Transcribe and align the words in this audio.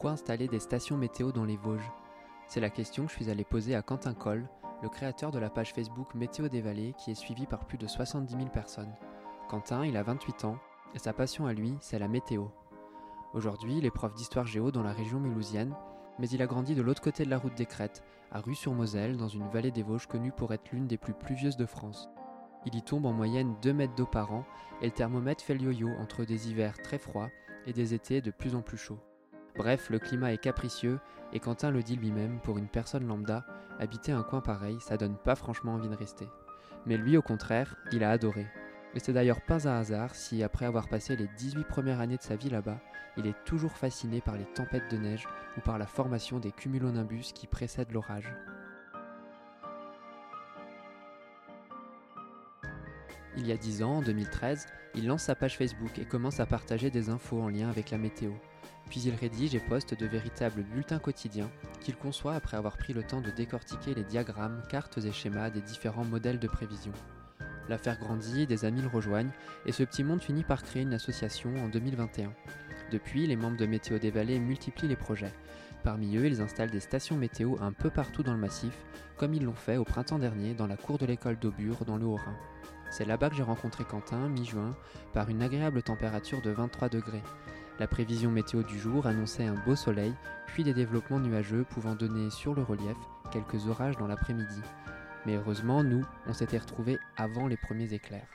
Pourquoi 0.00 0.12
installer 0.12 0.48
des 0.48 0.60
stations 0.60 0.96
météo 0.96 1.30
dans 1.30 1.44
les 1.44 1.58
Vosges 1.58 1.92
C'est 2.46 2.60
la 2.60 2.70
question 2.70 3.04
que 3.04 3.10
je 3.10 3.16
suis 3.16 3.30
allé 3.30 3.44
poser 3.44 3.74
à 3.74 3.82
Quentin 3.82 4.14
Coll, 4.14 4.48
le 4.82 4.88
créateur 4.88 5.30
de 5.30 5.38
la 5.38 5.50
page 5.50 5.74
Facebook 5.74 6.14
Météo 6.14 6.48
des 6.48 6.62
Vallées 6.62 6.94
qui 6.96 7.10
est 7.10 7.14
suivie 7.14 7.44
par 7.44 7.66
plus 7.66 7.76
de 7.76 7.86
70 7.86 8.34
000 8.34 8.48
personnes. 8.48 8.94
Quentin, 9.50 9.84
il 9.84 9.98
a 9.98 10.02
28 10.02 10.46
ans 10.46 10.56
et 10.94 10.98
sa 10.98 11.12
passion 11.12 11.44
à 11.44 11.52
lui, 11.52 11.76
c'est 11.80 11.98
la 11.98 12.08
météo. 12.08 12.46
Aujourd'hui, 13.34 13.76
il 13.76 13.84
est 13.84 13.90
prof 13.90 14.14
d'histoire 14.14 14.46
géo 14.46 14.70
dans 14.70 14.82
la 14.82 14.94
région 14.94 15.20
mulhousienne, 15.20 15.74
mais 16.18 16.30
il 16.30 16.40
a 16.40 16.46
grandi 16.46 16.74
de 16.74 16.80
l'autre 16.80 17.02
côté 17.02 17.26
de 17.26 17.30
la 17.30 17.36
route 17.36 17.54
des 17.54 17.66
Crêtes, 17.66 18.02
à 18.32 18.40
Rue-sur-Moselle, 18.40 19.18
dans 19.18 19.28
une 19.28 19.50
vallée 19.50 19.70
des 19.70 19.82
Vosges 19.82 20.06
connue 20.06 20.32
pour 20.32 20.54
être 20.54 20.70
l'une 20.72 20.86
des 20.86 20.96
plus 20.96 21.12
pluvieuses 21.12 21.58
de 21.58 21.66
France. 21.66 22.08
Il 22.64 22.74
y 22.74 22.80
tombe 22.80 23.04
en 23.04 23.12
moyenne 23.12 23.54
2 23.60 23.74
mètres 23.74 23.96
d'eau 23.96 24.06
par 24.06 24.32
an 24.32 24.46
et 24.80 24.86
le 24.86 24.92
thermomètre 24.92 25.44
fait 25.44 25.52
le 25.52 25.60
yo-yo 25.60 25.90
entre 26.00 26.24
des 26.24 26.48
hivers 26.48 26.80
très 26.80 26.96
froids 26.96 27.28
et 27.66 27.74
des 27.74 27.92
étés 27.92 28.22
de 28.22 28.30
plus 28.30 28.54
en 28.54 28.62
plus 28.62 28.78
chauds. 28.78 28.98
Bref, 29.56 29.90
le 29.90 29.98
climat 29.98 30.32
est 30.32 30.38
capricieux 30.38 30.98
et 31.32 31.40
Quentin 31.40 31.70
le 31.70 31.82
dit 31.82 31.96
lui-même, 31.96 32.40
pour 32.40 32.58
une 32.58 32.68
personne 32.68 33.06
lambda, 33.06 33.44
habiter 33.78 34.12
un 34.12 34.22
coin 34.22 34.40
pareil, 34.40 34.78
ça 34.80 34.96
donne 34.96 35.16
pas 35.16 35.34
franchement 35.34 35.74
envie 35.74 35.88
de 35.88 35.96
rester. 35.96 36.28
Mais 36.86 36.96
lui, 36.96 37.16
au 37.16 37.22
contraire, 37.22 37.76
il 37.92 38.04
a 38.04 38.10
adoré. 38.10 38.46
Et 38.94 39.00
c'est 39.00 39.12
d'ailleurs 39.12 39.42
pas 39.42 39.68
un 39.68 39.78
hasard 39.78 40.14
si, 40.14 40.42
après 40.42 40.66
avoir 40.66 40.88
passé 40.88 41.16
les 41.16 41.28
18 41.38 41.64
premières 41.64 42.00
années 42.00 42.16
de 42.16 42.22
sa 42.22 42.36
vie 42.36 42.50
là-bas, 42.50 42.80
il 43.16 43.26
est 43.26 43.44
toujours 43.44 43.76
fasciné 43.76 44.20
par 44.20 44.36
les 44.36 44.44
tempêtes 44.44 44.90
de 44.90 44.96
neige 44.96 45.28
ou 45.56 45.60
par 45.60 45.78
la 45.78 45.86
formation 45.86 46.38
des 46.38 46.52
cumulonimbus 46.52 47.32
qui 47.34 47.46
précèdent 47.46 47.92
l'orage. 47.92 48.32
Il 53.36 53.46
y 53.46 53.52
a 53.52 53.56
10 53.56 53.82
ans, 53.82 53.98
en 53.98 54.02
2013, 54.02 54.66
il 54.96 55.06
lance 55.06 55.24
sa 55.24 55.34
page 55.36 55.56
Facebook 55.56 55.98
et 55.98 56.04
commence 56.04 56.40
à 56.40 56.46
partager 56.46 56.90
des 56.90 57.10
infos 57.10 57.40
en 57.40 57.48
lien 57.48 57.68
avec 57.68 57.90
la 57.90 57.98
météo. 57.98 58.32
Puis 58.90 59.02
il 59.02 59.14
rédige 59.14 59.54
et 59.54 59.60
poste 59.60 59.94
de 59.94 60.04
véritables 60.04 60.64
bulletins 60.64 60.98
quotidiens 60.98 61.50
qu'il 61.80 61.96
conçoit 61.96 62.34
après 62.34 62.56
avoir 62.56 62.76
pris 62.76 62.92
le 62.92 63.04
temps 63.04 63.20
de 63.20 63.30
décortiquer 63.30 63.94
les 63.94 64.02
diagrammes, 64.02 64.62
cartes 64.68 64.98
et 64.98 65.12
schémas 65.12 65.48
des 65.48 65.60
différents 65.60 66.04
modèles 66.04 66.40
de 66.40 66.48
prévision. 66.48 66.92
L'affaire 67.68 68.00
grandit, 68.00 68.48
des 68.48 68.64
amis 68.64 68.82
le 68.82 68.88
rejoignent 68.88 69.30
et 69.64 69.70
ce 69.70 69.84
petit 69.84 70.02
monde 70.02 70.20
finit 70.20 70.42
par 70.42 70.64
créer 70.64 70.82
une 70.82 70.92
association 70.92 71.54
en 71.64 71.68
2021. 71.68 72.32
Depuis, 72.90 73.28
les 73.28 73.36
membres 73.36 73.56
de 73.56 73.66
Météo 73.66 73.98
des 73.98 74.10
Vallées 74.10 74.40
multiplient 74.40 74.88
les 74.88 74.96
projets. 74.96 75.32
Parmi 75.84 76.16
eux, 76.16 76.26
ils 76.26 76.40
installent 76.40 76.72
des 76.72 76.80
stations 76.80 77.16
météo 77.16 77.54
un 77.60 77.70
peu 77.70 77.90
partout 77.90 78.24
dans 78.24 78.34
le 78.34 78.40
massif, 78.40 78.76
comme 79.16 79.34
ils 79.34 79.44
l'ont 79.44 79.54
fait 79.54 79.76
au 79.76 79.84
printemps 79.84 80.18
dernier 80.18 80.52
dans 80.52 80.66
la 80.66 80.76
cour 80.76 80.98
de 80.98 81.06
l'école 81.06 81.38
d'Aubure 81.38 81.84
dans 81.84 81.96
le 81.96 82.06
Haut-Rhin. 82.06 82.36
C'est 82.90 83.04
là-bas 83.04 83.30
que 83.30 83.36
j'ai 83.36 83.44
rencontré 83.44 83.84
Quentin, 83.84 84.28
mi-juin, 84.28 84.74
par 85.12 85.28
une 85.28 85.42
agréable 85.42 85.80
température 85.84 86.42
de 86.42 86.50
23 86.50 86.88
degrés. 86.88 87.22
La 87.80 87.88
prévision 87.88 88.30
météo 88.30 88.62
du 88.62 88.78
jour 88.78 89.06
annonçait 89.06 89.46
un 89.46 89.54
beau 89.54 89.74
soleil, 89.74 90.12
puis 90.48 90.64
des 90.64 90.74
développements 90.74 91.18
nuageux 91.18 91.64
pouvant 91.64 91.94
donner 91.94 92.28
sur 92.28 92.52
le 92.54 92.62
relief 92.62 92.98
quelques 93.32 93.68
orages 93.68 93.96
dans 93.96 94.06
l'après-midi. 94.06 94.60
Mais 95.24 95.36
heureusement, 95.36 95.82
nous, 95.82 96.04
on 96.26 96.34
s'était 96.34 96.58
retrouvés 96.58 96.98
avant 97.16 97.46
les 97.46 97.56
premiers 97.56 97.90
éclairs. 97.94 98.28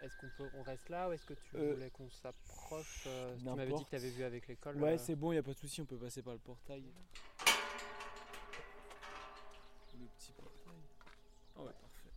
Est-ce 0.00 0.16
qu'on 0.16 0.30
peut, 0.38 0.48
on 0.58 0.62
reste 0.62 0.88
là 0.88 1.10
ou 1.10 1.12
est-ce 1.12 1.26
que 1.26 1.34
tu 1.34 1.56
Euh, 1.56 1.74
voulais 1.74 1.90
qu'on 1.90 2.08
s'approche 2.08 3.04
euh, 3.06 3.36
Tu 3.36 3.44
m'avais 3.44 3.74
dit 3.74 3.84
que 3.84 3.90
tu 3.90 3.96
avais 3.96 4.10
vu 4.10 4.24
avec 4.24 4.48
l'école. 4.48 4.76
Ouais, 4.76 4.94
euh, 4.94 4.98
c'est 4.98 5.14
bon, 5.14 5.32
il 5.32 5.38
a 5.38 5.42
pas 5.42 5.52
de 5.52 5.58
souci, 5.58 5.82
on 5.82 5.84
peut 5.84 5.98
passer 5.98 6.22
par 6.22 6.32
le 6.32 6.38
portail. 6.38 6.84
Le 9.92 10.06
petit 10.06 10.32
portail. 10.32 10.80
Ah 11.54 11.60
ouais, 11.64 11.72
parfait. 11.82 12.12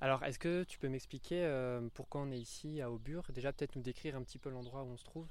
Alors, 0.00 0.22
est-ce 0.22 0.38
que 0.38 0.62
tu 0.62 0.78
peux 0.78 0.88
m'expliquer 0.88 1.42
euh, 1.42 1.80
pourquoi 1.92 2.20
on 2.20 2.30
est 2.30 2.38
ici 2.38 2.80
à 2.80 2.90
Aubure? 2.90 3.24
Déjà, 3.32 3.52
peut-être 3.52 3.74
nous 3.74 3.82
décrire 3.82 4.14
un 4.14 4.22
petit 4.22 4.38
peu 4.38 4.48
l'endroit 4.48 4.84
où 4.84 4.86
on 4.86 4.96
se 4.96 5.04
trouve 5.04 5.26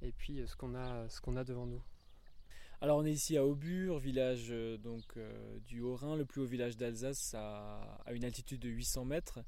et 0.00 0.12
puis 0.12 0.40
euh, 0.40 0.46
ce 0.46 0.54
qu'on 0.54 0.76
a, 0.76 1.44
devant 1.44 1.66
nous. 1.66 1.82
Alors 2.80 2.98
on 2.98 3.04
est 3.04 3.12
ici 3.12 3.36
à 3.36 3.44
Aubure, 3.44 3.98
village 3.98 4.48
euh, 4.50 4.76
donc 4.76 5.16
du 5.66 5.80
Haut-Rhin, 5.80 6.16
le 6.16 6.24
plus 6.24 6.40
haut 6.40 6.46
village 6.46 6.76
d'Alsace 6.76 7.34
à, 7.36 8.00
une 8.12 8.24
altitude 8.24 8.60
de 8.60 8.68
800 8.68 9.04
mètres. 9.04 9.40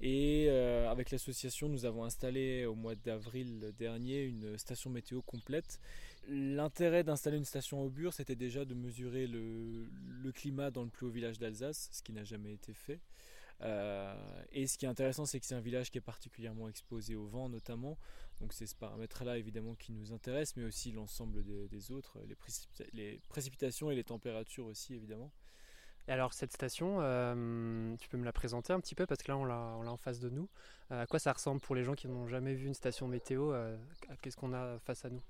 Et 0.00 0.48
avec 0.48 1.10
l'association, 1.10 1.68
nous 1.68 1.84
avons 1.84 2.04
installé 2.04 2.64
au 2.64 2.74
mois 2.74 2.94
d'avril 2.94 3.72
dernier 3.78 4.22
une 4.22 4.56
station 4.58 4.90
météo 4.90 5.22
complète. 5.22 5.78
L'intérêt 6.26 7.04
d'installer 7.04 7.36
une 7.36 7.44
station 7.44 7.80
à 7.80 7.84
Aubure, 7.84 8.14
c'était 8.14 8.36
déjà 8.36 8.64
de 8.64 8.74
mesurer 8.74 9.26
le 9.26 10.32
climat 10.32 10.70
dans 10.70 10.84
le 10.84 10.88
plus 10.88 11.06
haut 11.06 11.10
village 11.10 11.38
d'Alsace, 11.38 11.90
ce 11.92 12.02
qui 12.02 12.12
n'a 12.12 12.24
jamais 12.24 12.52
été 12.52 12.72
fait. 12.72 13.00
Euh, 13.62 14.42
et 14.52 14.66
ce 14.66 14.78
qui 14.78 14.86
est 14.86 14.88
intéressant, 14.88 15.26
c'est 15.26 15.38
que 15.38 15.46
c'est 15.46 15.54
un 15.54 15.60
village 15.60 15.90
qui 15.90 15.98
est 15.98 16.02
particulièrement 16.02 16.68
exposé 16.68 17.14
au 17.14 17.26
vent 17.26 17.48
notamment. 17.48 17.98
Donc 18.40 18.52
c'est 18.52 18.66
ce 18.66 18.74
paramètre-là 18.74 19.36
évidemment 19.36 19.74
qui 19.74 19.92
nous 19.92 20.12
intéresse, 20.12 20.56
mais 20.56 20.64
aussi 20.64 20.92
l'ensemble 20.92 21.44
des, 21.44 21.68
des 21.68 21.90
autres, 21.92 22.18
les, 22.26 22.34
précipita- 22.34 22.88
les 22.92 23.20
précipitations 23.28 23.90
et 23.90 23.94
les 23.94 24.04
températures 24.04 24.66
aussi 24.66 24.94
évidemment. 24.94 25.30
Et 26.08 26.12
alors, 26.12 26.32
cette 26.32 26.52
station, 26.52 26.98
euh, 27.00 27.94
tu 27.98 28.08
peux 28.08 28.16
me 28.16 28.24
la 28.24 28.32
présenter 28.32 28.72
un 28.72 28.80
petit 28.80 28.94
peu 28.94 29.06
parce 29.06 29.22
que 29.22 29.30
là, 29.30 29.36
on 29.36 29.44
l'a, 29.44 29.76
en 29.76 29.96
face 29.98 30.18
de 30.18 30.30
nous. 30.30 30.48
Euh, 30.90 31.02
à 31.02 31.06
quoi 31.06 31.18
ça 31.18 31.32
ressemble 31.32 31.60
pour 31.60 31.74
les 31.74 31.84
gens 31.84 31.94
qui 31.94 32.08
n'ont 32.08 32.26
jamais 32.26 32.54
vu 32.54 32.66
une 32.66 32.74
station 32.74 33.06
météo 33.06 33.54
Qu'est-ce 34.22 34.36
qu'on 34.36 34.54
a 34.54 34.78
face 34.78 35.04
à 35.04 35.10
nous? 35.10 35.22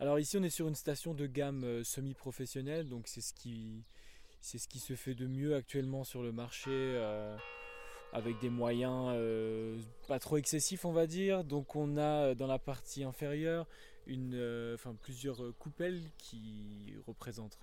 Alors 0.00 0.18
ici 0.18 0.38
on 0.38 0.42
est 0.42 0.50
sur 0.50 0.66
une 0.66 0.74
station 0.74 1.12
de 1.12 1.26
gamme 1.26 1.84
semi-professionnelle, 1.84 2.88
donc 2.88 3.06
c'est 3.06 3.20
ce 3.20 3.34
qui 3.34 3.84
c'est 4.40 4.56
ce 4.56 4.66
qui 4.66 4.78
se 4.78 4.96
fait 4.96 5.14
de 5.14 5.26
mieux 5.26 5.54
actuellement 5.54 6.04
sur 6.04 6.22
le 6.22 6.32
marché. 6.32 6.70
Avec 8.12 8.38
des 8.40 8.50
moyens 8.50 9.12
euh, 9.14 9.78
pas 10.08 10.18
trop 10.18 10.36
excessifs 10.36 10.84
on 10.84 10.92
va 10.92 11.06
dire. 11.06 11.44
Donc 11.44 11.76
on 11.76 11.96
a 11.96 12.26
euh, 12.28 12.34
dans 12.34 12.46
la 12.46 12.58
partie 12.58 13.04
inférieure 13.04 13.66
une, 14.06 14.34
euh, 14.34 14.76
plusieurs 15.02 15.56
coupelles 15.58 16.02
qui 16.18 16.94
représentent, 17.06 17.56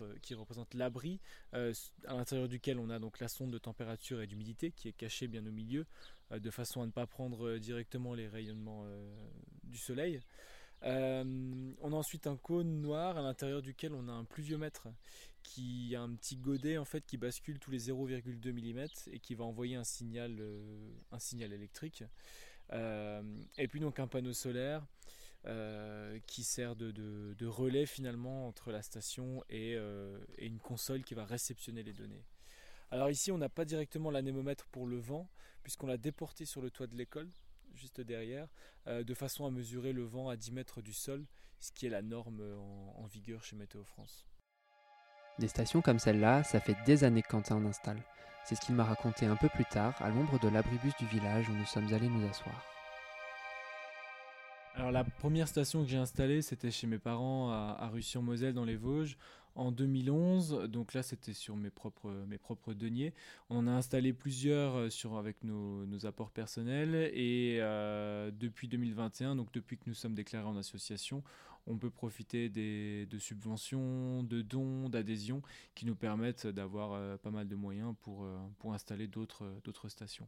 l'abri, 0.74 1.20
à 1.52 1.72
l'intérieur 2.08 2.48
duquel 2.48 2.80
on 2.80 2.90
a 2.90 3.00
donc 3.00 3.20
la 3.20 3.28
sonde 3.28 3.52
de 3.52 3.58
température 3.58 4.22
et 4.22 4.28
d'humidité 4.28 4.72
qui 4.72 4.88
est 4.88 4.94
cachée 4.94 5.28
bien 5.28 5.46
au 5.46 5.52
milieu, 5.52 5.86
de 6.32 6.50
façon 6.50 6.82
à 6.82 6.86
ne 6.86 6.92
pas 6.92 7.06
prendre 7.06 7.58
directement 7.58 8.14
les 8.14 8.28
rayonnements 8.28 8.86
du 9.64 9.78
soleil. 9.78 10.22
On 10.84 11.92
a 11.92 11.96
ensuite 11.96 12.28
un 12.28 12.38
cône 12.38 12.82
noir 12.82 13.18
à 13.18 13.22
l'intérieur 13.22 13.62
duquel 13.62 13.94
on 13.94 14.08
a 14.08 14.14
un 14.14 14.24
pluviomètre 14.24 14.88
qui 15.48 15.96
a 15.96 16.02
un 16.02 16.14
petit 16.14 16.36
godet 16.36 16.78
en 16.78 16.84
fait 16.84 17.06
qui 17.06 17.16
bascule 17.16 17.58
tous 17.58 17.72
les 17.72 17.90
0,2 17.90 18.52
mm 18.52 18.86
et 19.14 19.20
qui 19.20 19.34
va 19.34 19.46
envoyer 19.46 19.78
un 19.78 19.86
signal, 19.86 20.36
euh, 20.42 20.92
électrique. 21.40 22.04
Euh, 22.74 23.24
et 23.58 23.70
puis 23.70 23.80
donc 23.80 23.98
un 24.00 24.08
panneau 24.08 24.34
solaire 24.34 24.86
euh, 25.46 26.20
qui 26.28 26.44
sert 26.44 26.76
de, 26.76 27.46
relais 27.46 27.86
finalement 27.86 28.46
entre 28.46 28.74
la 28.74 28.82
station 28.82 29.42
et, 29.50 29.78
une 30.40 30.60
console 30.60 31.06
qui 31.06 31.14
va 31.14 31.24
réceptionner 31.24 31.82
les 31.82 31.94
données. 31.94 32.26
Alors 32.92 33.10
ici 33.10 33.32
on 33.32 33.38
n'a 33.38 33.50
pas 33.50 33.64
directement 33.64 34.12
l'anémomètre 34.12 34.68
pour 34.68 34.86
le 34.86 34.98
vent 34.98 35.30
puisqu'on 35.64 35.88
l'a 35.88 35.98
déporté 35.98 36.44
sur 36.44 36.62
le 36.62 36.70
toit 36.72 36.88
de 36.88 36.96
l'école 36.98 37.30
juste 37.74 38.02
derrière 38.02 38.50
de 38.86 39.14
façon 39.14 39.46
à 39.46 39.52
mesurer 39.52 39.94
le 39.94 40.04
vent 40.04 40.28
à 40.28 40.36
10 40.36 40.52
mètres 40.52 40.82
du 40.82 40.94
sol 40.94 41.26
ce 41.60 41.72
qui 41.72 41.86
est 41.86 41.90
la 41.90 42.02
norme 42.02 42.42
en 42.96 43.06
vigueur 43.06 43.44
chez 43.44 43.56
Météo 43.56 43.84
France. 43.86 44.28
Des 45.40 45.48
stations 45.48 45.82
comme 45.82 46.00
celle-là, 46.00 46.44
ça 46.44 46.60
fait 46.60 46.76
des 46.86 47.04
années 47.04 47.22
que 47.22 47.28
Quentin 47.28 47.58
en 47.58 47.66
installe. 47.66 48.02
C'est 48.44 48.56
ce 48.56 48.62
qu'il 48.62 48.74
m'a 48.76 48.84
raconté 48.84 49.26
un 49.26 49.36
peu 49.36 49.50
plus 49.50 49.66
tard, 49.66 49.94
à 50.00 50.10
l'ombre 50.10 50.40
de 50.40 50.48
l'abribus 50.48 50.96
du 50.98 51.06
village 51.06 51.48
où 51.50 51.54
nous 51.54 51.66
sommes 51.66 51.94
allés 51.94 52.10
nous 52.10 52.28
asseoir. 52.28 52.56
Alors 54.74 54.92
la 54.92 55.04
première 55.04 55.48
station 55.48 55.84
que 55.84 55.90
j'ai 55.90 55.98
installée, 55.98 56.42
c'était 56.42 56.72
chez 56.72 56.88
mes 56.88 56.98
parents 57.00 57.52
à, 57.52 57.76
à 57.80 57.88
Rue-sur-Moselle 57.90 58.54
dans 58.54 58.66
les 58.66 58.76
Vosges 58.76 59.18
en 59.58 59.72
2011. 59.72 60.70
Donc 60.70 60.94
là, 60.94 61.04
c'était 61.04 61.34
sur 61.34 61.56
mes 61.56 61.70
propres, 61.70 62.74
deniers. 62.74 63.14
On 63.50 63.68
a 63.68 63.72
installé 63.72 64.14
plusieurs 64.14 64.76
euh, 64.76 65.18
avec 65.18 65.44
nos, 65.44 66.06
apports 66.06 66.32
personnels. 66.32 66.96
Et 67.14 67.58
euh, 67.60 68.32
depuis 68.32 68.68
2021, 68.68 69.36
donc 69.36 69.52
depuis 69.52 69.78
que 69.78 69.84
nous 69.88 69.96
sommes 69.96 70.14
déclarés 70.16 70.48
en 70.48 70.56
association, 70.56 71.24
on 71.66 71.78
peut 71.78 71.90
profiter 71.90 72.48
de 72.50 73.20
subventions, 73.20 74.24
de 74.24 74.42
dons, 74.42 74.90
d'adhésions 74.90 75.42
qui 75.76 75.86
nous 75.86 75.96
permettent 75.96 76.48
d'avoir 76.48 76.94
euh, 76.94 77.18
pas 77.18 77.32
mal 77.32 77.48
de 77.48 77.56
moyens 77.56 77.94
pour, 78.02 78.26
installer 78.74 79.08
d'autres 79.08 79.90
stations. 79.90 80.28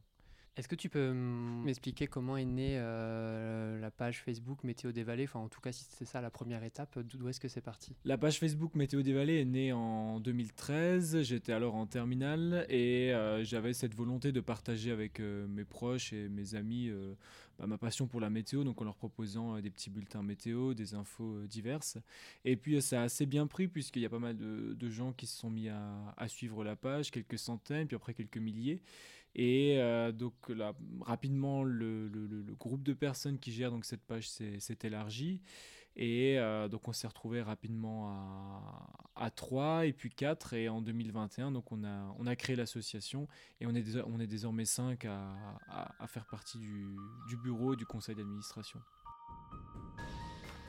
Est-ce 0.56 0.68
que 0.68 0.74
tu 0.74 0.88
peux 0.88 1.12
m'expliquer 1.12 2.06
comment 2.06 2.36
est 2.36 2.44
née 2.44 2.74
euh, 2.76 3.78
la 3.80 3.90
page 3.90 4.20
Facebook 4.22 4.64
Météo 4.64 4.92
des 4.92 5.04
Vallées? 5.04 5.24
Enfin, 5.24 5.38
en 5.38 5.48
tout 5.48 5.60
cas, 5.60 5.72
si 5.72 5.86
c'est 5.88 6.04
ça 6.04 6.20
la 6.20 6.30
première 6.30 6.64
étape, 6.64 6.98
d'où 6.98 7.28
est-ce 7.28 7.40
que 7.40 7.48
c'est 7.48 7.60
parti? 7.60 7.94
La 8.04 8.18
page 8.18 8.38
Facebook 8.38 8.74
Météo 8.74 9.02
des 9.02 9.12
Vallées 9.12 9.40
est 9.40 9.44
née 9.44 9.72
en 9.72 10.20
2013. 10.20 11.22
J'étais 11.22 11.52
alors 11.52 11.76
en 11.76 11.86
terminale 11.86 12.66
et 12.68 13.12
euh, 13.12 13.44
j'avais 13.44 13.72
cette 13.72 13.94
volonté 13.94 14.32
de 14.32 14.40
partager 14.40 14.90
avec 14.90 15.20
euh, 15.20 15.46
mes 15.46 15.64
proches 15.64 16.12
et 16.12 16.28
mes 16.28 16.54
amis 16.54 16.88
euh, 16.88 17.14
bah, 17.58 17.66
ma 17.66 17.78
passion 17.78 18.06
pour 18.06 18.20
la 18.20 18.28
météo, 18.28 18.64
donc 18.64 18.80
en 18.80 18.84
leur 18.84 18.96
proposant 18.96 19.60
des 19.60 19.70
petits 19.70 19.90
bulletins 19.90 20.22
météo, 20.22 20.74
des 20.74 20.94
infos 20.94 21.46
diverses. 21.46 21.98
Et 22.44 22.56
puis 22.56 22.82
ça 22.82 23.02
a 23.02 23.04
assez 23.04 23.24
bien 23.24 23.46
pris 23.46 23.68
puisqu'il 23.68 24.02
y 24.02 24.06
a 24.06 24.10
pas 24.10 24.18
mal 24.18 24.36
de, 24.36 24.90
gens 24.90 25.12
qui 25.12 25.26
se 25.26 25.38
sont 25.38 25.50
mis 25.50 25.68
à, 25.68 26.14
à, 26.16 26.26
suivre 26.26 26.64
la 26.64 26.74
page, 26.74 27.12
quelques 27.12 27.38
centaines, 27.38 27.86
puis 27.86 27.96
après 27.96 28.14
quelques 28.14 28.38
milliers. 28.38 28.82
Et 29.34 29.78
euh, 29.78 30.12
donc 30.12 30.34
rapidement, 31.00 31.62
le, 31.62 32.10
groupe 32.58 32.82
de 32.82 32.92
personnes 32.92 33.38
qui 33.38 33.52
gèrent 33.52 33.70
donc 33.70 33.84
cette 33.84 34.02
page 34.02 34.28
s'est 34.28 34.78
élargi. 34.82 35.40
Et 35.96 36.38
euh, 36.38 36.68
donc 36.68 36.86
on 36.88 36.92
s'est 36.92 37.06
retrouvé 37.06 37.42
rapidement 37.42 38.08
à, 39.16 39.24
à 39.24 39.30
3 39.30 39.86
et 39.86 39.92
puis 39.92 40.10
4. 40.10 40.54
Et 40.54 40.68
en 40.68 40.80
2021, 40.80 41.52
donc 41.52 41.70
on 41.72 41.84
a, 41.84 42.14
on 42.18 42.26
a 42.26 42.36
créé 42.36 42.56
l'association 42.56 43.28
et 43.60 43.66
on 43.66 43.74
est, 43.74 43.84
on 44.06 44.20
est 44.20 44.26
désormais 44.26 44.64
5 44.64 45.04
à, 45.04 45.34
à, 45.98 46.06
faire 46.06 46.26
partie 46.26 46.58
du, 46.58 46.86
du 47.28 47.36
bureau 47.36 47.74
et 47.74 47.76
du 47.76 47.86
conseil 47.86 48.14
d'administration. 48.14 48.80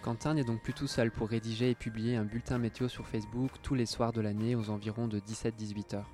Quentin 0.01 0.33
n'est 0.33 0.43
donc 0.43 0.63
plus 0.63 0.73
tout 0.73 0.87
seul 0.87 1.11
pour 1.11 1.29
rédiger 1.29 1.69
et 1.69 1.75
publier 1.75 2.15
un 2.15 2.25
bulletin 2.25 2.57
météo 2.57 2.87
sur 2.87 3.07
Facebook 3.07 3.51
tous 3.61 3.75
les 3.75 3.85
soirs 3.85 4.11
de 4.11 4.21
l'année 4.21 4.55
aux 4.55 4.71
environs 4.71 5.07
de 5.07 5.19
17-18 5.19 5.95
heures. 5.95 6.09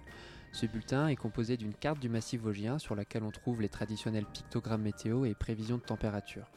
Ce 0.51 0.65
bulletin 0.65 1.07
est 1.07 1.15
composé 1.15 1.57
d'une 1.57 1.73
carte 1.73 1.99
du 1.99 2.09
massif 2.09 2.41
vosgien 2.41 2.79
sur 2.79 2.95
laquelle 2.95 3.23
on 3.23 3.31
trouve 3.31 3.61
les 3.61 3.69
traditionnels 3.69 4.25
pictogrammes 4.25 4.81
météo 4.81 5.25
et 5.25 5.35
prévisions 5.35 5.77
de 5.77 5.83
température. 5.83 6.49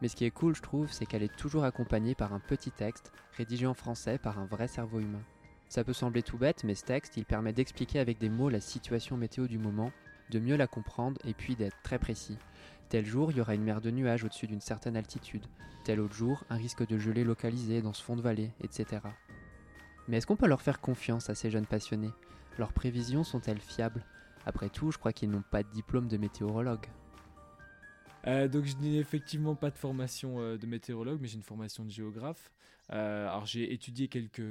Mais 0.00 0.08
ce 0.08 0.16
qui 0.16 0.24
est 0.24 0.30
cool, 0.30 0.54
je 0.54 0.62
trouve, 0.62 0.92
c'est 0.92 1.06
qu'elle 1.06 1.22
est 1.22 1.36
toujours 1.36 1.64
accompagnée 1.64 2.14
par 2.14 2.32
un 2.32 2.40
petit 2.40 2.70
texte, 2.70 3.12
rédigé 3.36 3.66
en 3.66 3.74
français 3.74 4.18
par 4.18 4.38
un 4.38 4.46
vrai 4.46 4.68
cerveau 4.68 5.00
humain. 5.00 5.22
Ça 5.68 5.84
peut 5.84 5.92
sembler 5.92 6.22
tout 6.22 6.38
bête, 6.38 6.64
mais 6.64 6.74
ce 6.74 6.84
texte, 6.84 7.16
il 7.16 7.24
permet 7.24 7.52
d'expliquer 7.52 7.98
avec 7.98 8.18
des 8.18 8.28
mots 8.28 8.48
la 8.48 8.60
situation 8.60 9.16
météo 9.16 9.46
du 9.48 9.58
moment, 9.58 9.92
de 10.30 10.38
mieux 10.38 10.56
la 10.56 10.66
comprendre 10.66 11.20
et 11.24 11.34
puis 11.34 11.56
d'être 11.56 11.76
très 11.82 11.98
précis. 11.98 12.38
Tel 12.88 13.04
jour, 13.04 13.30
il 13.30 13.38
y 13.38 13.40
aura 13.40 13.54
une 13.54 13.64
mer 13.64 13.80
de 13.80 13.90
nuages 13.90 14.24
au-dessus 14.24 14.46
d'une 14.46 14.60
certaine 14.60 14.96
altitude. 14.96 15.46
Tel 15.84 16.00
autre 16.00 16.14
jour, 16.14 16.44
un 16.48 16.56
risque 16.56 16.86
de 16.86 16.98
gelée 16.98 17.24
localisé 17.24 17.82
dans 17.82 17.92
ce 17.92 18.02
fond 18.02 18.16
de 18.16 18.22
vallée, 18.22 18.50
etc. 18.62 19.02
Mais 20.06 20.18
est-ce 20.18 20.26
qu'on 20.26 20.36
peut 20.36 20.46
leur 20.46 20.62
faire 20.62 20.80
confiance 20.80 21.28
à 21.28 21.34
ces 21.34 21.50
jeunes 21.50 21.66
passionnés? 21.66 22.12
Leurs 22.58 22.72
prévisions 22.72 23.24
sont-elles 23.24 23.60
fiables? 23.60 24.04
Après 24.46 24.68
tout, 24.68 24.90
je 24.90 24.98
crois 24.98 25.12
qu'ils 25.12 25.30
n'ont 25.30 25.42
pas 25.42 25.62
de 25.62 25.70
diplôme 25.70 26.08
de 26.08 26.16
météorologue. 26.16 26.86
Euh, 28.26 28.48
donc 28.48 28.64
je 28.64 28.76
n'ai 28.76 28.98
effectivement 28.98 29.54
pas 29.54 29.70
de 29.70 29.78
formation 29.78 30.40
euh, 30.40 30.58
de 30.58 30.66
météorologue, 30.66 31.18
mais 31.20 31.28
j'ai 31.28 31.36
une 31.36 31.42
formation 31.42 31.84
de 31.84 31.90
géographe. 31.90 32.50
Euh, 32.92 33.28
alors 33.28 33.46
j'ai 33.46 33.72
étudié 33.72 34.08
quelques, 34.08 34.42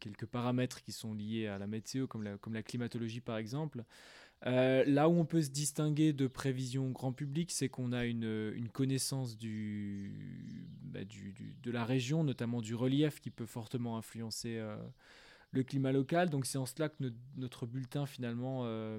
quelques 0.00 0.26
paramètres 0.26 0.82
qui 0.82 0.92
sont 0.92 1.14
liés 1.14 1.46
à 1.46 1.58
la 1.58 1.66
météo, 1.66 2.06
comme 2.06 2.22
la, 2.22 2.36
comme 2.38 2.54
la 2.54 2.62
climatologie 2.62 3.20
par 3.20 3.36
exemple. 3.36 3.84
là 4.44 5.08
où 5.08 5.12
on 5.12 5.24
peut 5.24 5.42
se 5.42 5.50
distinguer 5.50 6.12
de 6.12 6.26
prévisions 6.26 6.90
grand 6.90 7.12
public, 7.12 7.52
c'est 7.52 7.68
qu'on 7.68 7.92
a 7.92 8.04
une, 8.06 8.52
une 8.56 8.68
connaissance 8.68 9.36
du, 9.36 10.12
bah, 10.82 11.04
du, 11.04 11.34
de 11.62 11.70
la 11.70 11.84
région, 11.84 12.24
notamment 12.24 12.60
du 12.60 12.74
relief, 12.74 13.20
qui 13.20 13.30
peut 13.30 13.46
fortement 13.46 13.96
influencer 13.98 14.60
le 15.52 15.62
climat 15.62 15.92
local. 15.92 16.28
Donc 16.30 16.46
c'est 16.46 16.58
en 16.58 16.66
cela 16.66 16.88
que 16.88 17.12
notre 17.36 17.66
bulletin 17.66 18.06
finalement 18.06 18.62
euh, 18.64 18.98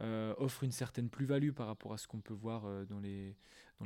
euh, 0.00 0.34
offre 0.38 0.64
une 0.64 0.72
certaine 0.72 1.10
plus-value 1.10 1.50
par 1.50 1.66
rapport 1.66 1.92
à 1.92 1.98
ce 1.98 2.06
qu'on 2.06 2.20
peut 2.20 2.34
voir 2.34 2.64
euh, 2.64 2.84
dans, 2.86 3.00
les, 3.00 3.36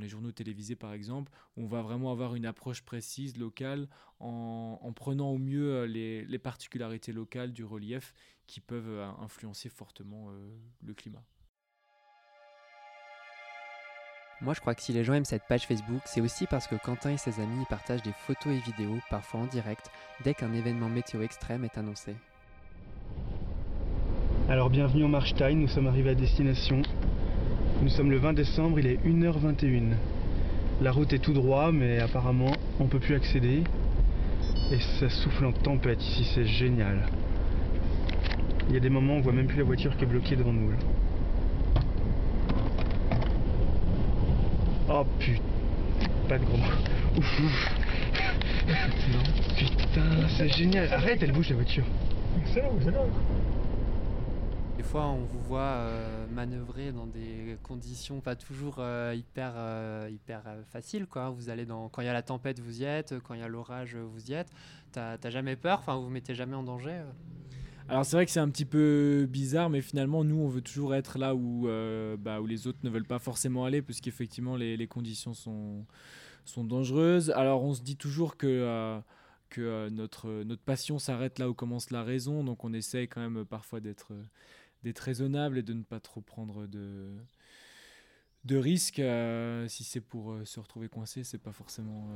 journaux 0.09 0.33
télévisés 0.33 0.77
par 0.77 0.93
exemple. 0.93 1.33
On 1.57 1.67
va 1.67 1.83
vraiment 1.83 2.13
avoir 2.13 2.35
une 2.35 2.47
approche 2.47 2.83
précise, 2.83 3.37
locale, 3.39 3.89
en, 4.21 4.79
en 4.81 4.93
prenant 4.93 5.31
au 5.31 5.39
mieux 5.39 5.85
les, 5.85 6.39
particularités 6.39 7.13
locales 7.13 7.53
du 7.53 7.65
relief 7.65 8.15
qui 8.47 8.61
peuvent 8.61 9.01
influencer 9.19 9.69
fortement 9.69 10.31
le 10.83 10.95
climat. 10.95 11.25
Moi, 14.43 14.53
je 14.53 14.61
crois 14.61 14.75
que 14.75 14.83
si 14.83 14.93
les 14.93 15.03
gens 15.03 15.15
aiment 15.15 15.25
cette 15.25 15.44
page 15.49 15.67
Facebook, 15.67 16.03
c'est 16.05 16.21
aussi 16.21 16.47
parce 16.47 16.67
que 16.67 16.75
Quentin 16.75 17.12
et 17.12 17.17
ses 17.17 17.41
amis 17.41 17.62
y 17.62 17.65
partagent 17.65 18.03
des 18.03 18.12
photos 18.27 18.53
et 18.53 18.61
vidéos, 18.71 18.99
parfois 19.09 19.41
en 19.41 19.47
direct, 19.47 19.91
dès 20.25 20.35
qu'un 20.35 20.53
événement 20.53 20.91
météo 20.91 21.23
extrême 21.23 21.65
est 21.65 21.79
annoncé. 21.79 22.15
Alors, 24.50 24.69
bienvenue 24.69 25.05
en 25.05 25.09
Marstein, 25.09 25.55
nous 25.55 25.69
sommes 25.69 25.87
arrivés 25.87 26.11
à 26.11 26.15
destination. 26.15 26.83
Nous 27.81 27.88
sommes 27.88 28.11
le 28.11 28.19
20 28.19 28.35
décembre, 28.35 28.79
il 28.79 28.87
est 28.87 29.03
1h21. 29.06 29.94
La 30.83 30.93
route 30.93 31.15
est 31.15 31.19
tout 31.19 31.33
droit, 31.33 31.73
mais 31.73 31.99
apparemment, 32.00 32.53
on 32.79 32.88
peut 32.88 33.00
plus 33.00 33.15
accéder. 33.15 33.65
Et 34.71 34.81
ça 35.00 35.09
souffle 35.09 35.47
en 35.47 35.53
tempête 35.53 36.03
ici, 36.03 36.31
c'est 36.35 36.44
génial. 36.44 37.09
Il 38.69 38.75
y 38.75 38.77
a 38.77 38.81
des 38.81 38.91
moments 38.91 39.15
où 39.15 39.17
on 39.17 39.21
voit 39.23 39.33
même 39.33 39.47
plus 39.47 39.56
la 39.59 39.65
voiture 39.65 39.97
qui 39.97 40.05
est 40.05 40.06
bloquée 40.06 40.37
devant 40.37 40.53
nous. 40.53 40.73
Oh 44.88 45.05
putain, 45.19 45.43
pas 46.29 46.38
de 46.38 46.44
gros 46.44 46.56
Ouf, 47.17 47.41
ouf. 47.41 47.75
Putain, 49.56 50.29
c'est 50.37 50.49
génial. 50.49 50.93
Arrête, 50.93 51.23
elle 51.23 51.33
bouge 51.33 51.50
la 51.50 51.56
voiture. 51.56 51.85
Excellent, 52.41 52.77
excellent. 52.77 53.06
Des 54.77 54.83
fois, 54.85 55.06
on 55.06 55.25
vous 55.25 55.41
voit 55.41 55.61
euh, 55.61 56.27
manœuvrer 56.29 56.93
dans 56.93 57.06
des 57.06 57.56
conditions 57.62 58.21
pas 58.21 58.37
toujours 58.37 58.77
euh, 58.79 59.15
hyper, 59.17 59.55
euh, 59.56 60.09
hyper 60.12 60.43
faciles. 60.71 61.06
Quoi. 61.06 61.31
Vous 61.31 61.50
allez 61.50 61.65
dans, 61.65 61.88
quand 61.88 62.03
il 62.03 62.06
y 62.06 62.11
a 62.11 62.12
la 62.12 62.23
tempête, 62.23 62.61
vous 62.61 62.83
y 62.83 62.85
êtes. 62.85 63.15
Quand 63.25 63.35
il 63.35 63.41
y 63.41 63.44
a 63.44 63.49
l'orage, 63.49 63.97
vous 63.97 64.31
y 64.31 64.35
êtes. 64.35 64.50
T'as 64.93 65.31
jamais 65.31 65.56
peur? 65.56 65.81
Enfin, 65.81 65.97
vous 65.97 66.05
vous 66.05 66.11
mettez 66.11 66.35
jamais 66.35 66.55
en 66.55 66.62
danger 66.62 67.00
alors 67.88 68.05
c'est 68.05 68.17
vrai 68.17 68.27
que 68.27 68.33
c'est 68.33 68.41
un 68.41 68.49
petit 68.49 68.65
peu 68.65 69.27
bizarre, 69.31 69.71
mais 69.71 69.81
finalement 69.81 70.25
nous 70.25 70.37
on 70.37 70.49
veut 70.49 70.61
toujours 70.61 70.94
être 70.94 71.19
là 71.19 71.37
où, 71.37 71.69
euh, 71.69 72.17
bah, 72.17 72.41
les 72.47 72.67
autres 72.67 72.81
ne 72.83 72.91
veulent 72.91 73.06
pas 73.06 73.21
forcément 73.21 73.65
aller, 73.65 73.81
puisqu'effectivement 73.81 74.56
les, 74.56 74.77
les 74.77 74.87
conditions 74.88 75.35
sont, 75.35 75.87
dangereuses. 76.56 77.31
Alors 77.31 77.62
on 77.62 77.75
se 77.75 77.83
dit 77.83 77.97
toujours 77.97 78.37
que, 78.37 78.47
euh, 78.47 79.00
euh, 79.59 79.91
notre, 79.91 80.56
passion 80.65 80.99
s'arrête 80.99 81.38
là 81.38 81.49
où 81.49 81.55
commence 81.55 81.91
la 81.91 82.03
raison, 82.03 82.43
donc 82.43 82.65
on 82.65 82.73
essaye 82.73 83.06
quand 83.09 83.21
même 83.21 83.44
parfois 83.44 83.81
d'être 83.81 84.12
d'être 84.83 85.00
raisonnable 85.00 85.59
et 85.59 85.62
de 85.62 85.73
ne 85.73 85.83
pas 85.83 86.00
trop 86.00 86.21
prendre 86.21 86.67
de, 86.67 87.11
de 88.44 88.56
risques. 88.56 89.03
si 89.69 89.85
c'est 89.85 90.00
pour 90.00 90.37
se 90.44 90.61
retrouver 90.61 90.88
coincé, 90.88 91.25
c'est 91.25 91.38
pas 91.38 91.53
forcément, 91.53 92.09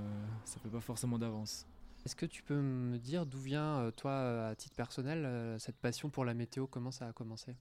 ça 0.45 0.59
fait 0.61 0.69
pas 0.69 0.81
forcément 0.81 1.19
d'avance. 1.19 1.67
Est-ce 2.07 2.17
que 2.17 2.27
tu 2.27 2.43
peux 2.43 2.61
me 2.61 2.99
dire 2.99 3.27
d'où 3.27 3.39
vient, 3.39 3.81
euh, 3.81 3.91
toi, 3.91 4.13
euh, 4.13 4.51
à 4.51 4.55
titre 4.55 4.75
personnel, 4.75 5.25
euh, 5.27 5.59
cette 5.59 5.77
passion 5.77 6.09
pour 6.09 6.25
la 6.25 6.33
météo? 6.33 6.67
Comment 6.67 6.91
ça 6.91 7.07
a 7.09 7.13
commencé? 7.13 7.57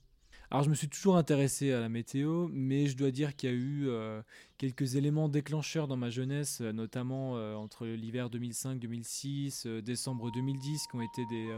Alors 0.51 0.63
je 0.63 0.69
me 0.69 0.75
suis 0.75 0.87
toujours 0.87 1.17
intéressé 1.17 1.73
à 1.73 1.79
la 1.79 1.89
météo, 1.89 2.47
mais 2.51 2.87
je 2.87 2.97
dois 2.97 3.11
dire 3.11 3.35
qu'il 3.35 3.49
y 3.49 3.53
a 3.53 3.55
eu 3.55 3.87
quelques 4.57 4.95
éléments 4.95 5.29
déclencheurs 5.29 5.87
dans 5.87 5.97
ma 5.97 6.09
jeunesse, 6.09 6.61
notamment 6.61 7.33
entre 7.55 7.85
l'hiver 7.85 8.29
2005-2006, 8.29 9.81
décembre 9.81 10.31
2010, 10.31 10.87
qui 10.87 10.95
ont 10.95 11.01
été 11.01 11.23
des, 11.27 11.53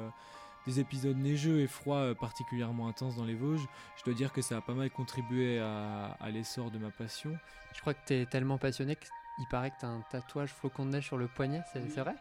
des 0.67 0.81
épisodes 0.81 1.15
neigeux 1.15 1.61
et 1.61 1.67
froids 1.67 2.13
particulièrement 2.15 2.89
intenses 2.89 3.15
dans 3.15 3.23
les 3.23 3.35
Vosges. 3.35 3.65
Je 3.97 4.03
dois 4.03 4.13
dire 4.13 4.33
que 4.33 4.41
ça 4.41 4.57
a 4.57 4.61
pas 4.61 4.73
mal 4.73 4.89
contribué 4.89 5.59
à, 5.59 6.17
à 6.19 6.29
l'essor 6.29 6.69
de 6.69 6.77
ma 6.77 6.91
passion. 6.91 7.31
Je 7.73 7.79
crois 7.79 7.93
que 7.93 8.05
tu 8.05 8.13
es 8.13 8.25
tellement 8.25 8.57
passionné 8.57 8.97
qu'il 8.97 9.47
paraît 9.49 9.71
que 9.71 9.79
tu 9.79 9.85
as 9.85 9.89
un 9.89 10.01
tatouage 10.11 10.49
flocon 10.49 10.85
de 10.85 10.91
neige 10.91 11.05
sur 11.05 11.17
le 11.17 11.29
poignet, 11.29 11.61
c'est 11.71 11.79
vrai? 12.01 12.15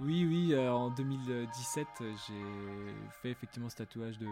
Oui, 0.00 0.24
oui, 0.26 0.54
euh, 0.54 0.72
en 0.72 0.90
2017, 0.90 1.86
j'ai 2.00 2.94
fait 3.22 3.30
effectivement 3.30 3.68
ce 3.68 3.76
tatouage 3.76 4.18
de, 4.18 4.28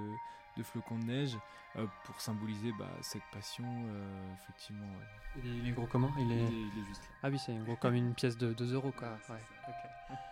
de 0.57 0.62
flocons 0.62 0.99
de 0.99 1.05
neige 1.05 1.38
euh, 1.76 1.87
pour 2.05 2.21
symboliser 2.21 2.73
bah, 2.79 2.90
cette 3.02 3.23
passion, 3.33 3.64
euh, 3.67 4.35
effectivement. 4.35 4.88
Il, 5.45 5.69
est, 5.69 5.73
gros 5.73 5.87
comment? 5.87 6.11
Il 6.19 6.33
est... 6.33 6.47
juste 6.87 7.02
là. 7.02 7.11
Ah 7.23 7.31
oui, 7.31 7.38
c'est 7.38 7.55
gros 7.64 7.76
comme 7.76 7.95
une 7.95 8.14
pièce 8.14 8.37
de 8.37 8.52
2 8.52 8.75
euros, 8.75 8.93
quoi. 8.97 9.17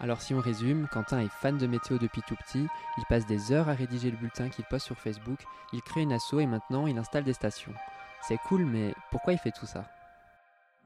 Alors 0.00 0.22
si 0.22 0.32
on 0.32 0.40
résume, 0.40 0.86
Quentin 0.92 1.18
est 1.20 1.28
fan 1.28 1.58
de 1.58 1.66
météo 1.66 1.98
depuis 1.98 2.22
tout 2.22 2.36
petit, 2.36 2.68
il 2.98 3.04
passe 3.08 3.26
des 3.26 3.50
heures 3.50 3.68
à 3.68 3.72
rédiger 3.72 4.12
le 4.12 4.16
bulletin 4.16 4.48
qu'il 4.48 4.64
poste 4.66 4.86
sur 4.86 4.96
Facebook, 4.96 5.40
il 5.72 5.82
crée 5.82 6.02
une 6.02 6.12
asso 6.12 6.34
et 6.38 6.46
maintenant 6.46 6.86
il 6.86 6.96
installe 6.98 7.24
des 7.24 7.32
stations. 7.32 7.74
C'est 8.26 8.38
cool, 8.48 8.64
mais 8.64 8.94
pourquoi 9.10 9.32
il 9.32 9.38
fait 9.38 9.52
tout 9.52 9.66
ça? 9.66 9.88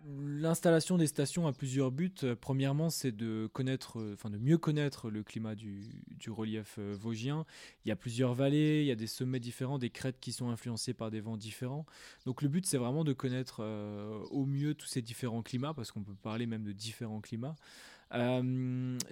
L'installation 0.04 0.98
des 0.98 1.06
stations 1.06 1.46
a 1.46 1.52
plusieurs 1.52 1.92
buts. 1.92 2.12
Euh, 2.24 2.34
premièrement, 2.34 2.90
c'est 2.90 3.12
de 3.12 3.48
connaître, 3.52 4.00
euh, 4.00 4.14
enfin 4.14 4.30
de 4.30 4.38
mieux 4.38 4.58
connaître 4.58 5.10
le 5.10 5.22
climat 5.22 5.54
du, 5.54 5.92
relief 6.28 6.76
euh, 6.78 6.96
vosgien. 6.98 7.46
Il 7.84 7.88
y 7.88 7.92
a 7.92 7.96
plusieurs 7.96 8.34
vallées, 8.34 8.80
il 8.80 8.86
y 8.86 8.90
a 8.90 8.96
des 8.96 9.06
sommets 9.06 9.38
différents, 9.38 9.78
des 9.78 9.90
crêtes 9.90 10.18
qui 10.20 10.32
sont 10.32 10.50
influencées 10.50 10.92
par 10.92 11.12
des 11.12 11.20
vents 11.20 11.36
différents. 11.36 11.86
Donc 12.26 12.42
le 12.42 12.48
but, 12.48 12.66
c'est 12.66 12.78
vraiment 12.78 13.04
de 13.04 13.12
connaître 13.12 13.62
au 14.30 14.44
mieux 14.44 14.74
tous 14.74 14.86
ces 14.86 15.02
différents 15.02 15.42
climats, 15.42 15.72
parce 15.74 15.92
qu'on 15.92 16.02
peut 16.02 16.16
parler 16.20 16.46
même 16.46 16.64
de 16.64 16.72
différents 16.72 17.20
climats. 17.20 17.54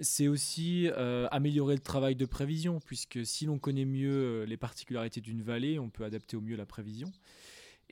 c'est 0.01 0.27
aussi 0.27 0.89
améliorer 1.31 1.75
le 1.75 1.81
travail 1.81 2.15
de 2.15 2.25
prévision, 2.25 2.79
puisque 2.79 3.25
si 3.25 3.45
l'on 3.45 3.59
connaît 3.59 3.85
mieux 3.85 4.43
les 4.43 4.57
particularités 4.57 5.21
d'une 5.21 5.41
vallée, 5.41 5.79
on 5.79 5.89
peut 5.89 6.03
adapter 6.03 6.35
au 6.37 6.41
mieux 6.41 6.55
la 6.55 6.65
prévision. 6.65 7.11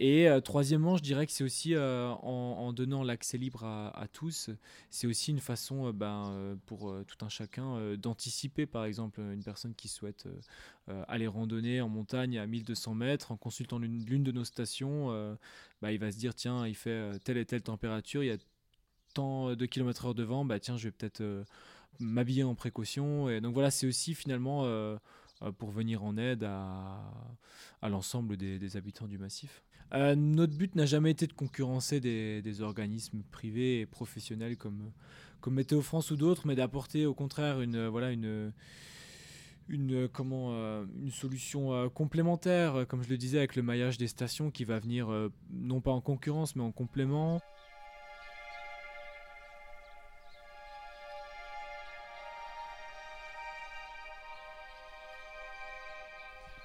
Et 0.02 0.30
euh, 0.30 0.40
troisièmement, 0.40 0.96
je 0.96 1.04
dirais 1.04 1.26
que 1.26 1.32
c'est 1.34 1.44
aussi 1.44 1.76
euh, 1.76 2.08
en, 2.08 2.72
donnant 2.72 3.04
l'accès 3.04 3.38
libre 3.38 3.66
à, 3.66 4.08
tous, 4.14 4.50
c'est 4.90 5.08
aussi 5.08 5.32
une 5.32 5.42
façon 5.42 5.88
euh, 5.88 5.92
ben, 5.92 6.58
pour 6.66 6.96
tout 7.06 7.26
un 7.26 7.28
chacun 7.28 7.96
d'anticiper, 7.98 8.66
par 8.66 8.86
exemple, 8.86 9.20
une 9.20 9.44
personne 9.44 9.76
qui 9.76 9.90
souhaite 9.90 10.28
aller 11.10 11.28
randonner 11.28 11.82
en 11.82 11.90
montagne 11.90 12.40
à 12.40 12.48
1200 12.48 12.96
mètres, 12.96 13.34
en 13.34 13.38
consultant 13.38 13.78
l'une 13.78 14.24
de 14.24 14.32
nos 14.32 14.46
stations, 14.46 15.38
bah, 15.82 15.92
il 15.92 16.00
va 16.00 16.12
se 16.12 16.18
dire, 16.18 16.34
tiens, 16.34 16.66
il 16.66 16.76
fait 16.76 17.20
telle 17.26 17.38
et 17.38 17.46
telle 17.46 17.62
température, 17.62 18.24
il 18.24 18.28
y 18.28 18.32
a 18.32 18.38
tant 19.14 19.54
de 19.54 19.66
kilomètres 19.66 20.06
heure 20.06 20.16
de 20.16 20.24
vent, 20.24 20.46
bah, 20.46 20.62
tiens, 20.62 20.78
je 20.78 20.86
vais 20.86 20.92
peut-être 20.92 21.24
m'habiller 22.00 22.44
en 22.44 22.56
précaution. 22.56 23.30
Et 23.30 23.42
donc 23.42 23.54
voilà, 23.54 23.70
c'est 23.70 23.86
aussi 23.86 24.16
finalement 24.16 24.64
pour 25.58 25.72
venir 25.72 26.04
en 26.04 26.18
aide 26.18 26.44
à, 26.44 27.00
l'ensemble 27.84 28.38
des 28.38 28.78
habitants 28.78 29.08
du 29.08 29.18
massif. 29.18 29.64
Euh, 29.94 30.16
notre 30.16 30.56
but 30.56 30.76
n'a 30.76 30.86
jamais 30.86 31.12
été 31.12 31.26
de 31.26 31.34
concurrencer 31.34 32.00
des, 32.00 32.62
organismes 32.62 33.24
privés 33.32 33.82
et 33.82 33.86
professionnels 33.86 34.58
comme, 34.58 34.92
comme 35.42 35.56
Météo 35.56 35.82
France 35.82 36.12
ou 36.12 36.16
d'autres, 36.16 36.46
mais 36.46 36.56
d'apporter 36.56 37.06
au 37.06 37.14
contraire 37.14 37.62
une, 37.62 37.88
voilà, 37.88 38.12
une, 38.12 38.54
une, 39.68 40.08
comment, 40.08 40.50
euh, 40.52 40.86
une 41.02 41.12
solution 41.12 41.74
euh, 41.74 41.90
complémentaire, 41.90 42.86
comme 42.88 43.04
je 43.04 43.10
le 43.10 43.18
disais, 43.18 43.40
avec 43.40 43.56
le 43.56 43.64
maillage 43.64 43.98
des 43.98 44.08
stations 44.08 44.52
qui 44.52 44.64
va 44.64 44.80
venir 44.80 45.10
non 45.52 45.82
pas 45.82 45.92
en 45.92 46.02
concurrence, 46.02 46.56
mais 46.56 46.64
en 46.64 46.72
complément. 46.72 47.42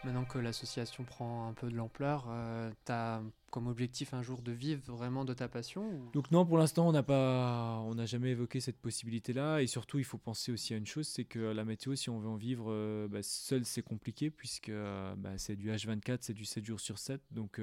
Maintenant 0.05 0.27
que 0.27 0.39
l'association 0.39 1.03
prend 1.05 1.49
un 1.49 1.55
peu 1.55 1.71
de 1.71 1.75
l'ampleur, 1.75 2.27
euh, 2.29 2.71
tu 2.85 2.93
as 2.93 3.23
comme 3.51 3.69
objectif 3.69 4.13
un 4.13 4.21
jour 4.21 4.43
de 4.43 4.53
vivre 4.53 4.83
vraiment 4.93 5.25
de 5.25 5.33
ta 5.33 5.49
passion 5.49 5.89
Donc 6.13 6.31
non, 6.31 6.45
pour 6.45 6.59
l'instant, 6.59 6.89
on 6.89 6.93
n'a 6.93 7.05
pas, 7.05 7.81
on 7.87 7.95
n'a 7.95 8.05
jamais 8.05 8.31
évoqué 8.31 8.61
cette 8.61 8.77
possibilité-là. 8.77 9.63
Et 9.63 9.67
surtout, 9.67 9.99
il 9.99 10.05
faut 10.05 10.19
penser 10.19 10.53
aussi 10.53 10.75
à 10.75 10.77
une 10.77 10.87
chose, 10.87 11.07
c'est 11.07 11.25
que 11.25 11.39
la 11.39 11.65
météo, 11.65 11.95
si 11.95 12.11
on 12.11 12.19
veut 12.19 12.29
en 12.29 12.37
vivre 12.37 12.67
euh, 12.69 13.09
bah, 13.09 13.23
seul, 13.23 13.65
c'est 13.65 13.81
compliqué 13.81 14.29
puisque 14.29 14.69
euh, 14.69 15.15
bah, 15.17 15.39
c'est 15.39 15.57
du 15.57 15.71
H24, 15.71 16.19
c'est 16.21 16.35
du 16.35 16.45
7 16.45 16.67
jours 16.67 16.81
sur 16.81 16.99
7. 16.99 17.23
Donc 17.31 17.61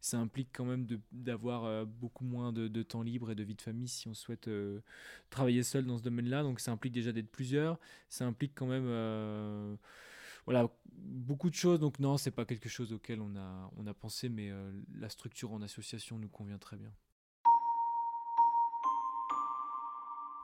ça 0.00 0.18
implique 0.18 0.48
quand 0.52 0.64
même 0.64 0.86
d'avoir 1.12 1.86
beaucoup 1.86 2.24
moins 2.24 2.52
de, 2.52 2.82
temps 2.82 3.02
libre 3.02 3.30
et 3.30 3.36
de 3.36 3.44
vie 3.44 3.54
de 3.54 3.62
famille 3.62 3.88
si 3.88 4.08
on 4.08 4.14
souhaite 4.14 4.50
travailler 5.30 5.62
seul 5.62 5.86
dans 5.86 5.98
ce 5.98 6.02
domaine-là. 6.02 6.42
Donc 6.42 6.58
ça 6.58 6.72
implique 6.72 6.94
déjà 6.94 7.12
d'être 7.12 7.30
plusieurs. 7.30 7.78
Ça 8.08 8.26
implique 8.26 8.52
quand 8.56 8.66
même 8.66 8.88
voilà, 10.46 10.68
beaucoup 10.86 11.50
de 11.50 11.54
choses. 11.54 11.80
Donc 11.80 11.98
non, 11.98 12.16
c'est 12.16 12.30
pas 12.30 12.44
quelque 12.44 12.68
chose 12.68 12.92
auquel 12.92 13.20
on 13.20 13.36
a, 13.36 13.94
pensé, 13.94 14.28
mais 14.28 14.50
euh, 14.50 14.72
la 14.94 15.08
structure 15.08 15.52
en 15.52 15.60
association 15.62 16.18
nous 16.18 16.28
convient 16.28 16.58
très 16.58 16.76
bien. 16.76 16.92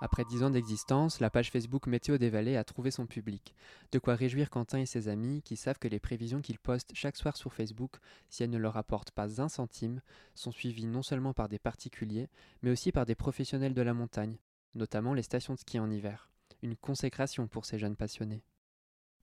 Après 0.05 0.25
dix 0.25 0.43
ans 0.43 0.51
d'existence, 0.51 1.21
la 1.21 1.31
page 1.31 1.53
Facebook 1.53 1.87
Météo 1.87 2.19
des 2.19 2.29
Vallées 2.29 2.57
a 2.57 2.65
trouvé 2.65 2.91
son 2.91 3.07
public. 3.07 3.55
De 3.93 4.01
quoi 4.01 4.17
réjouir 4.17 4.51
Quentin 4.51 4.79
et 4.79 4.87
ses 4.87 5.07
amis 5.07 5.43
qui 5.43 5.55
savent 5.55 5.79
que 5.79 5.87
les 5.87 6.01
prévisions 6.01 6.41
qu'ils 6.41 6.59
postent 6.59 6.91
chaque 6.93 7.17
soir 7.17 7.37
sur 7.37 7.55
Facebook, 7.55 7.99
si 8.29 8.43
elles 8.43 8.51
ne 8.51 8.59
leur 8.59 8.77
apportent 8.77 9.13
pas 9.13 9.41
un 9.41 9.49
centime, 9.49 10.03
sont 10.35 10.51
suivies 10.51 10.87
non 10.87 11.05
seulement 11.05 11.35
par 11.35 11.49
des 11.49 11.61
particuliers, 11.61 12.29
mais 12.63 12.73
aussi 12.73 12.91
par 12.91 13.07
des 13.07 13.15
professionnels 13.15 13.75
de 13.75 13.83
la 13.83 13.95
montagne, 13.95 14.39
notamment 14.75 15.15
les 15.15 15.23
stations 15.23 15.55
de 15.55 15.61
ski 15.61 15.79
en 15.79 15.89
hiver. 15.89 16.29
Une 16.63 16.75
consécration 16.75 17.47
pour 17.47 17.65
ces 17.65 17.79
jeunes 17.79 17.95
passionnés. 17.95 18.43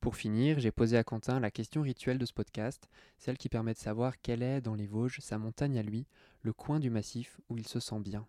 Pour 0.01 0.15
finir, 0.15 0.59
j'ai 0.59 0.71
posé 0.71 0.97
à 0.97 1.03
Quentin 1.03 1.41
la 1.41 1.51
question 1.51 1.81
rituelle 1.81 2.17
de 2.17 2.25
ce 2.25 2.31
podcast, 2.31 2.89
celle 3.17 3.37
qui 3.37 3.49
permet 3.49 3.73
de 3.73 3.79
savoir 3.79 4.21
quelle 4.21 4.43
est, 4.43 4.61
dans 4.61 4.73
les 4.73 4.87
Vosges, 4.87 5.19
sa 5.19 5.37
montagne 5.37 5.77
à 5.77 5.83
lui, 5.83 6.05
le 6.41 6.53
coin 6.53 6.79
du 6.79 6.89
massif 6.89 7.37
où 7.49 7.57
il 7.57 7.67
se 7.67 7.81
sent 7.81 7.99
bien. 7.99 8.25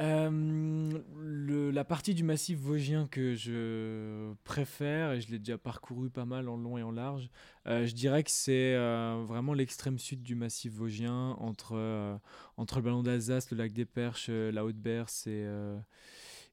Euh, 0.00 1.70
la 1.72 1.84
partie 1.84 2.14
du 2.14 2.24
massif 2.24 2.58
vosgien 2.58 3.06
que 3.06 3.36
je 3.36 4.34
préfère, 4.42 5.12
et 5.12 5.20
je 5.20 5.30
l'ai 5.30 5.38
déjà 5.38 5.56
parcouru 5.56 6.10
pas 6.10 6.24
mal 6.24 6.48
en 6.48 6.56
long 6.56 6.76
et 6.76 6.82
en 6.82 6.90
large, 6.90 7.30
euh, 7.68 7.86
je 7.86 7.94
dirais 7.94 8.24
que 8.24 8.32
c'est 8.32 8.74
euh, 8.74 9.22
vraiment 9.24 9.54
l'extrême 9.54 10.00
sud 10.00 10.22
du 10.22 10.34
massif 10.34 10.72
vosgien, 10.72 11.36
entre, 11.38 12.18
entre 12.56 12.76
le 12.78 12.82
ballon 12.82 13.04
d'Alsace, 13.04 13.52
le 13.52 13.58
lac 13.58 13.72
des 13.72 13.84
Perches, 13.84 14.28
la 14.28 14.64
Haute-Berce 14.64 15.28
et 15.28 15.46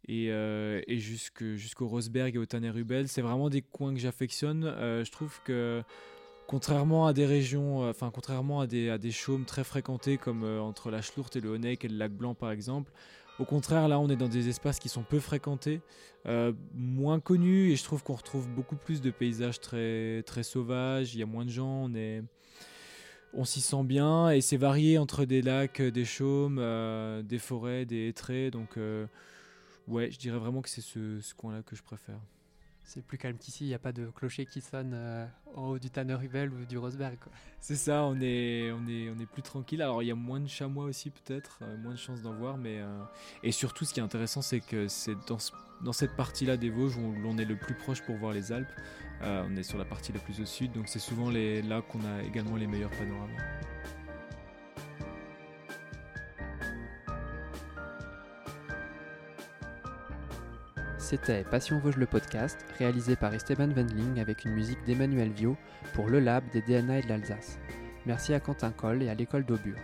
et, 0.07 0.31
euh, 0.31 0.81
jusqu'au 0.87 1.87
Rosberg 1.87 2.35
et 2.35 2.37
au 2.37 2.45
Tanner-Rubel. 2.45 3.07
C'est 3.07 3.21
vraiment 3.21 3.49
des 3.49 3.61
coins 3.61 3.93
que 3.93 3.99
j'affectionne. 3.99 4.65
Euh, 4.65 5.03
je 5.05 5.11
trouve 5.11 5.39
que 5.43 5.83
contrairement 6.47 7.07
à 7.07 7.13
des 7.13 7.25
régions, 7.25 7.83
euh, 7.83 7.91
enfin 7.91 8.11
contrairement 8.13 8.61
à 8.61 8.67
des, 8.67 8.89
à 8.89 8.97
chaumes 9.09 9.45
très 9.45 9.63
fréquentés 9.63 10.17
comme 10.17 10.43
entre 10.43 10.91
la 10.91 11.01
Schlourt 11.01 11.29
et 11.35 11.39
le 11.39 11.49
Honeck 11.49 11.85
et 11.85 11.87
le 11.87 11.97
lac 11.97 12.11
Blanc 12.11 12.33
par 12.33 12.51
exemple, 12.51 12.91
au 13.39 13.45
contraire 13.45 13.87
là 13.87 13.99
on 13.99 14.09
est 14.09 14.17
dans 14.17 14.27
des 14.27 14.49
espaces 14.49 14.79
qui 14.79 14.89
sont 14.89 15.03
peu 15.03 15.19
fréquentés, 15.19 15.79
moins 16.73 17.21
connus 17.21 17.71
et 17.71 17.77
je 17.77 17.83
trouve 17.85 18.03
qu'on 18.03 18.15
retrouve 18.15 18.49
beaucoup 18.49 18.75
plus 18.75 18.99
de 18.99 19.11
paysages 19.11 19.61
très, 19.61 20.23
sauvages, 20.43 21.13
il 21.15 21.21
y 21.21 21.23
a 21.23 21.25
moins 21.25 21.45
de 21.45 21.51
gens, 21.51 21.89
on 21.89 22.23
on 23.33 23.45
s'y 23.45 23.61
sent 23.61 23.83
bien 23.83 24.29
et 24.29 24.41
c'est 24.41 24.57
varié 24.57 24.97
entre 24.97 25.23
des 25.23 25.41
lacs, 25.41 25.81
des 25.81 26.03
chaumes, 26.03 26.61
des 27.23 27.39
forêts, 27.39 27.85
des 27.85 28.09
hêtraies. 28.09 28.51
Donc 28.51 28.77
Ouais, 29.91 30.09
je 30.09 30.17
dirais 30.17 30.37
vraiment 30.37 30.61
que 30.61 30.69
c'est 30.69 30.79
ce, 30.79 31.33
coin-là 31.33 31.63
que 31.63 31.75
je 31.75 31.83
préfère. 31.83 32.17
C'est 32.81 33.03
plus 33.05 33.17
calme 33.17 33.37
qu'ici, 33.37 33.65
il 33.65 33.67
n'y 33.67 33.73
a 33.73 33.79
pas 33.79 33.91
de 33.91 34.07
clocher 34.07 34.45
qui 34.45 34.61
sonne 34.61 34.93
euh, 34.93 35.25
en 35.53 35.67
haut 35.67 35.79
du 35.79 35.89
Tanner 35.89 36.13
Rubel 36.13 36.49
ou 36.53 36.65
du 36.65 36.77
Roseberg. 36.77 37.17
C'est 37.59 37.75
ça, 37.75 38.03
on 38.03 38.19
est, 38.21 38.71
on, 38.71 38.87
est, 38.87 39.09
on 39.09 39.19
est 39.19 39.25
plus 39.25 39.41
tranquille. 39.41 39.81
Alors 39.81 40.01
il 40.01 40.07
y 40.07 40.11
a 40.11 40.15
moins 40.15 40.39
de 40.39 40.47
chamois 40.47 40.85
aussi 40.85 41.09
peut-être, 41.09 41.59
euh, 41.61 41.77
moins 41.77 41.91
de 41.91 41.97
chances 41.97 42.21
d'en 42.21 42.33
voir. 42.33 42.57
mais 42.57 42.79
euh, 42.79 43.03
Et 43.43 43.51
surtout 43.51 43.83
ce 43.83 43.93
qui 43.93 43.99
est 43.99 44.03
intéressant 44.03 44.41
c'est 44.41 44.61
que 44.61 44.87
c'est 44.87 45.15
dans, 45.27 45.37
dans 45.83 45.93
cette 45.93 46.15
partie-là 46.15 46.55
des 46.55 46.69
Vosges 46.69 46.95
où 46.95 47.13
l'on 47.21 47.37
est 47.37 47.45
le 47.45 47.57
plus 47.57 47.75
proche 47.75 48.01
pour 48.01 48.15
voir 48.15 48.31
les 48.31 48.53
Alpes. 48.53 48.71
on 49.21 49.55
est 49.57 49.63
sur 49.63 49.77
la 49.77 49.85
partie 49.85 50.13
la 50.13 50.19
plus 50.19 50.39
au 50.39 50.45
sud, 50.45 50.71
donc 50.71 50.87
c'est 50.87 50.99
souvent 50.99 51.29
les, 51.29 51.61
là 51.61 51.81
qu'on 51.81 52.03
a 52.05 52.23
également 52.23 52.55
les 52.55 52.67
meilleurs 52.67 52.91
panoramas. 52.91 53.43
C'était 61.11 61.43
Passion 61.43 61.77
Vosges 61.77 61.97
le 61.97 62.05
podcast, 62.05 62.65
réalisé 62.79 63.17
par 63.17 63.33
Esteban 63.33 63.67
Wendling 63.67 64.21
avec 64.21 64.45
une 64.45 64.53
musique 64.53 64.81
d'Emmanuel 64.85 65.29
Vio 65.29 65.57
pour 65.93 66.07
le 66.07 66.21
Lab 66.21 66.41
des 66.53 66.61
DNA 66.61 66.99
et 66.99 67.01
de 67.01 67.09
l'Alsace. 67.09 67.59
Merci 68.05 68.33
à 68.33 68.39
Quentin 68.39 68.71
Coll 68.71 69.03
et 69.03 69.09
à 69.09 69.13
l'école 69.13 69.43
d'Aubure. 69.43 69.75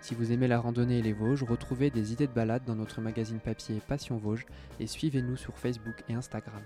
Si 0.00 0.16
vous 0.16 0.32
aimez 0.32 0.48
la 0.48 0.58
randonnée 0.58 0.98
et 0.98 1.02
les 1.02 1.12
Vosges, 1.12 1.44
retrouvez 1.44 1.90
des 1.90 2.12
idées 2.12 2.26
de 2.26 2.32
balade 2.32 2.64
dans 2.64 2.74
notre 2.74 3.00
magazine 3.00 3.38
papier 3.38 3.80
Passion 3.86 4.16
Vosges 4.16 4.46
et 4.80 4.88
suivez-nous 4.88 5.36
sur 5.36 5.56
Facebook 5.56 6.02
et 6.08 6.14
Instagram. 6.14 6.64